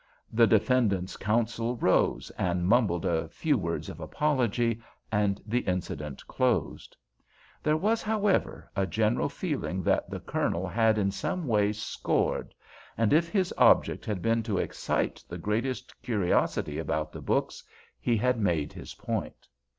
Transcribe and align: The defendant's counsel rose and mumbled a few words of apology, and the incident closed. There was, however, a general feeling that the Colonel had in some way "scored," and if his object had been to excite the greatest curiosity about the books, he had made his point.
The 0.33 0.47
defendant's 0.47 1.15
counsel 1.15 1.75
rose 1.75 2.31
and 2.31 2.67
mumbled 2.67 3.05
a 3.05 3.29
few 3.29 3.55
words 3.55 3.87
of 3.87 3.99
apology, 3.99 4.81
and 5.11 5.39
the 5.45 5.59
incident 5.59 6.25
closed. 6.25 6.97
There 7.61 7.77
was, 7.77 8.01
however, 8.01 8.71
a 8.75 8.87
general 8.87 9.29
feeling 9.29 9.83
that 9.83 10.09
the 10.09 10.19
Colonel 10.19 10.67
had 10.67 10.97
in 10.97 11.11
some 11.11 11.45
way 11.45 11.71
"scored," 11.71 12.55
and 12.97 13.13
if 13.13 13.29
his 13.29 13.53
object 13.59 14.03
had 14.03 14.23
been 14.23 14.41
to 14.41 14.57
excite 14.57 15.23
the 15.29 15.37
greatest 15.37 15.93
curiosity 16.01 16.79
about 16.79 17.11
the 17.11 17.21
books, 17.21 17.63
he 17.99 18.17
had 18.17 18.39
made 18.39 18.73
his 18.73 18.95
point. 18.95 19.47